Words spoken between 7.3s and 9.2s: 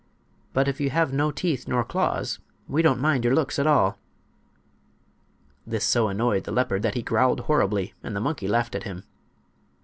horribly, and the monkey laughed at him.